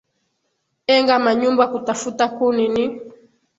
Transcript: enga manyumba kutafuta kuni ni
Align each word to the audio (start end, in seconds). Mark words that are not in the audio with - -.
enga 0.95 1.15
manyumba 1.25 1.63
kutafuta 1.71 2.25
kuni 2.37 2.65
ni 2.73 2.85